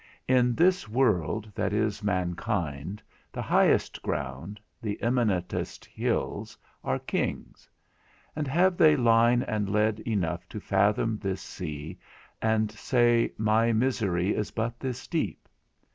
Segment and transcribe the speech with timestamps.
[0.27, 7.69] In this world that is mankind, the highest ground, the eminentest hills, are kings;
[8.35, 11.99] and have they line and lead enough to fathom this sea,
[12.41, 15.47] and say, My misery is but this deep?